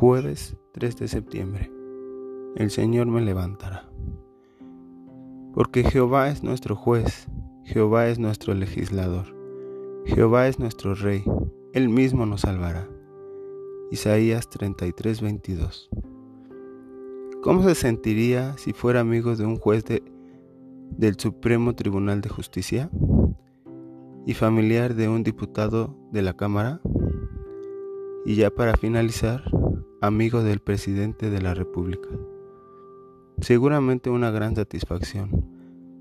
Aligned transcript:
Jueves 0.00 0.56
3 0.74 0.96
de 0.96 1.08
septiembre. 1.08 1.72
El 2.54 2.70
Señor 2.70 3.08
me 3.08 3.20
levantará. 3.20 3.90
Porque 5.52 5.82
Jehová 5.82 6.28
es 6.28 6.44
nuestro 6.44 6.76
juez, 6.76 7.26
Jehová 7.64 8.06
es 8.06 8.20
nuestro 8.20 8.54
legislador, 8.54 9.26
Jehová 10.04 10.46
es 10.46 10.60
nuestro 10.60 10.94
rey, 10.94 11.24
Él 11.72 11.88
mismo 11.88 12.26
nos 12.26 12.42
salvará. 12.42 12.88
Isaías 13.90 14.48
33, 14.48 15.20
22. 15.20 15.90
¿Cómo 17.42 17.64
se 17.64 17.74
sentiría 17.74 18.56
si 18.56 18.74
fuera 18.74 19.00
amigo 19.00 19.34
de 19.34 19.46
un 19.46 19.56
juez 19.56 19.84
del 19.84 21.18
Supremo 21.18 21.74
Tribunal 21.74 22.20
de 22.20 22.28
Justicia 22.28 22.88
y 24.26 24.34
familiar 24.34 24.94
de 24.94 25.08
un 25.08 25.24
diputado 25.24 25.98
de 26.12 26.22
la 26.22 26.34
Cámara? 26.34 26.80
Y 28.24 28.36
ya 28.36 28.50
para 28.50 28.76
finalizar, 28.76 29.42
amigo 30.00 30.44
del 30.44 30.60
presidente 30.60 31.28
de 31.28 31.40
la 31.40 31.54
República. 31.54 32.08
Seguramente 33.40 34.10
una 34.10 34.30
gran 34.30 34.54
satisfacción. 34.54 35.44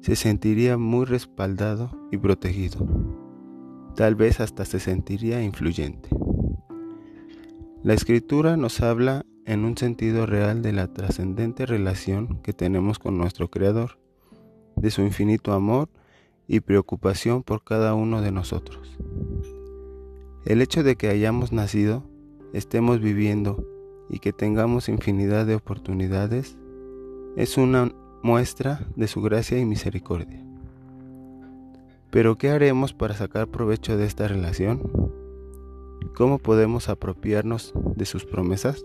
Se 0.01 0.15
sentiría 0.15 0.77
muy 0.77 1.05
respaldado 1.05 1.89
y 2.11 2.17
protegido. 2.17 2.85
Tal 3.95 4.13
vez 4.13 4.39
hasta 4.39 4.65
se 4.65 4.79
sentiría 4.79 5.41
influyente. 5.41 6.09
La 7.83 7.95
escritura 7.95 8.55
nos 8.55 8.81
habla 8.81 9.25
en 9.45 9.65
un 9.65 9.75
sentido 9.77 10.27
real 10.27 10.61
de 10.61 10.73
la 10.73 10.93
trascendente 10.93 11.65
relación 11.65 12.41
que 12.43 12.53
tenemos 12.53 12.99
con 12.99 13.17
nuestro 13.17 13.49
Creador, 13.49 13.97
de 14.75 14.91
su 14.91 15.01
infinito 15.01 15.53
amor 15.53 15.89
y 16.47 16.59
preocupación 16.59 17.41
por 17.41 17.63
cada 17.63 17.95
uno 17.95 18.21
de 18.21 18.31
nosotros. 18.31 18.95
El 20.45 20.61
hecho 20.61 20.83
de 20.83 20.95
que 20.95 21.07
hayamos 21.07 21.51
nacido, 21.51 22.03
estemos 22.53 22.99
viviendo 22.99 23.65
y 24.09 24.19
que 24.19 24.33
tengamos 24.33 24.89
infinidad 24.89 25.45
de 25.45 25.55
oportunidades 25.55 26.57
es 27.35 27.57
una 27.57 27.91
muestra 28.23 28.87
de 28.95 29.07
su 29.07 29.21
gracia 29.21 29.59
y 29.59 29.65
misericordia. 29.65 30.43
Pero 32.09 32.37
¿qué 32.37 32.49
haremos 32.49 32.93
para 32.93 33.15
sacar 33.15 33.47
provecho 33.47 33.97
de 33.97 34.05
esta 34.05 34.27
relación? 34.27 34.81
¿Cómo 36.15 36.39
podemos 36.39 36.89
apropiarnos 36.89 37.73
de 37.95 38.05
sus 38.05 38.25
promesas? 38.25 38.83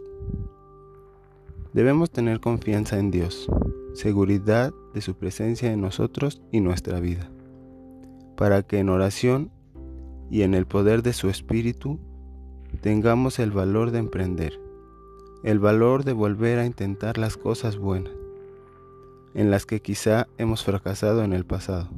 Debemos 1.72 2.10
tener 2.10 2.40
confianza 2.40 2.98
en 2.98 3.10
Dios, 3.10 3.48
seguridad 3.94 4.74
de 4.92 5.00
su 5.00 5.14
presencia 5.14 5.72
en 5.72 5.80
nosotros 5.80 6.42
y 6.50 6.60
nuestra 6.60 7.00
vida, 7.00 7.30
para 8.36 8.62
que 8.62 8.78
en 8.78 8.90
oración 8.90 9.50
y 10.30 10.42
en 10.42 10.54
el 10.54 10.66
poder 10.66 11.02
de 11.02 11.14
su 11.14 11.30
Espíritu 11.30 11.98
tengamos 12.82 13.38
el 13.38 13.50
valor 13.50 13.92
de 13.92 14.00
emprender 14.00 14.61
el 15.42 15.58
valor 15.58 16.04
de 16.04 16.12
volver 16.12 16.60
a 16.60 16.66
intentar 16.66 17.18
las 17.18 17.36
cosas 17.36 17.76
buenas, 17.76 18.12
en 19.34 19.50
las 19.50 19.66
que 19.66 19.80
quizá 19.80 20.28
hemos 20.38 20.62
fracasado 20.62 21.24
en 21.24 21.32
el 21.32 21.44
pasado, 21.44 21.88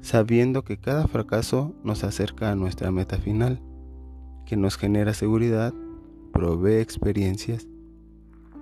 sabiendo 0.00 0.64
que 0.64 0.78
cada 0.78 1.06
fracaso 1.08 1.74
nos 1.84 2.04
acerca 2.04 2.50
a 2.50 2.56
nuestra 2.56 2.90
meta 2.90 3.18
final, 3.18 3.60
que 4.46 4.56
nos 4.56 4.78
genera 4.78 5.12
seguridad, 5.12 5.74
provee 6.32 6.80
experiencias 6.80 7.66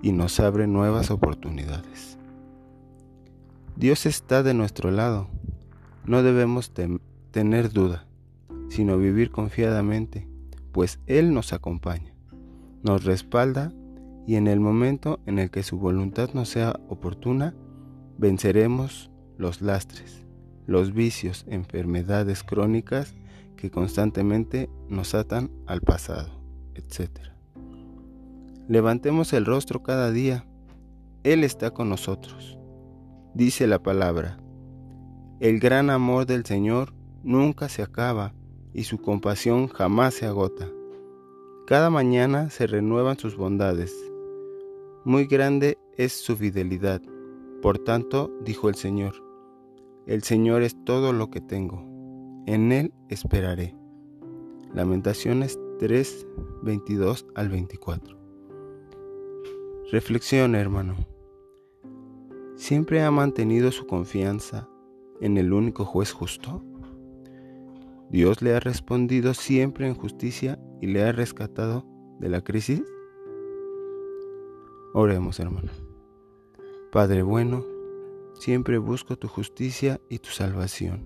y 0.02 0.12
nos 0.12 0.41
abre 0.41 0.66
nuevas 0.66 1.12
oportunidades. 1.12 2.18
Dios 3.76 4.04
está 4.04 4.42
de 4.42 4.52
nuestro 4.52 4.91
lado, 4.91 5.28
no 6.04 6.24
debemos 6.24 6.72
tener 7.30 7.72
duda, 7.72 8.04
sino 8.68 8.98
vivir 8.98 9.30
confiadamente, 9.30 10.26
pues 10.72 10.98
Él 11.06 11.32
nos 11.32 11.52
acompaña 11.52 12.10
nos 12.83 13.05
respalda 13.05 13.73
y 14.27 14.36
en 14.36 14.47
el 14.47 14.60
momento 14.60 15.21
en 15.27 15.38
el 15.38 15.50
que 15.50 15.62
su 15.62 15.78
voluntad 15.78 16.31
nos 16.34 16.49
sea 16.49 16.78
oportuna, 16.88 17.54
venceremos 18.19 19.10
los 19.37 19.60
lastres, 19.60 20.27
los 20.66 20.93
vicios, 20.93 21.44
enfermedades 21.49 22.43
crónicas 22.43 23.15
que 23.56 23.71
constantemente 23.71 24.71
nos 24.88 25.15
atan 25.15 25.50
al 25.66 25.81
pasado, 25.81 26.31
etc. 26.75 27.10
Levantemos 28.69 29.33
el 29.33 29.47
rostro 29.47 29.83
cada 29.83 30.10
día, 30.10 30.47
Él 31.25 31.44
está 31.44 31.72
con 31.72 31.88
nosotros. 31.88 32.59
Dice 33.34 33.66
la 33.66 33.83
palabra, 33.83 34.38
el 35.41 35.59
gran 35.59 35.91
amor 35.91 36.27
del 36.27 36.44
Señor 36.44 36.94
nunca 37.22 37.69
se 37.69 37.83
acaba 37.83 38.34
y 38.72 38.84
su 38.84 38.99
compasión 38.99 39.69
jamás 39.69 40.15
se 40.15 40.27
agota. 40.27 40.69
Cada 41.70 41.88
mañana 41.88 42.50
se 42.50 42.66
renuevan 42.66 43.16
sus 43.16 43.36
bondades. 43.36 43.94
Muy 45.04 45.26
grande 45.26 45.78
es 45.97 46.12
su 46.12 46.36
fidelidad. 46.36 47.00
Por 47.62 47.78
tanto, 47.78 48.28
dijo 48.44 48.69
el 48.69 48.75
Señor, 48.75 49.14
el 50.04 50.25
Señor 50.25 50.62
es 50.62 50.75
todo 50.84 51.12
lo 51.12 51.30
que 51.30 51.41
tengo. 51.41 51.84
En 52.48 52.72
Él 52.72 52.92
esperaré. 53.09 53.76
Lamentaciones 54.75 55.60
3, 55.78 56.26
22 56.64 57.26
al 57.36 57.48
24. 57.50 58.19
Reflexión, 59.92 60.56
hermano. 60.56 60.97
¿Siempre 62.56 63.00
ha 63.00 63.12
mantenido 63.12 63.70
su 63.70 63.86
confianza 63.86 64.69
en 65.20 65.36
el 65.36 65.53
único 65.53 65.84
juez 65.84 66.10
justo? 66.10 66.64
Dios 68.10 68.43
le 68.43 68.54
ha 68.54 68.60
respondido 68.60 69.34
siempre 69.34 69.87
en 69.87 69.94
justicia 69.94 70.59
y 70.81 70.87
le 70.88 71.04
ha 71.04 71.12
rescatado 71.12 71.87
de 72.19 72.28
la 72.28 72.43
crisis? 72.43 72.82
Oremos, 74.94 75.38
hermano. 75.38 75.71
Padre 76.91 77.22
bueno, 77.22 77.65
siempre 78.34 78.78
busco 78.78 79.16
tu 79.16 79.28
justicia 79.28 80.00
y 80.09 80.19
tu 80.19 80.31
salvación. 80.31 81.04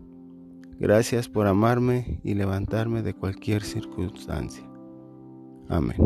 Gracias 0.79 1.29
por 1.29 1.47
amarme 1.47 2.21
y 2.25 2.35
levantarme 2.35 3.03
de 3.03 3.15
cualquier 3.15 3.63
circunstancia. 3.63 4.65
Amén. 5.69 5.99